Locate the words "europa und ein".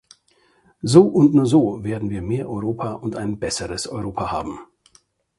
2.49-3.37